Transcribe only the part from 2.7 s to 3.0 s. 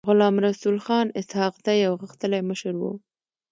و.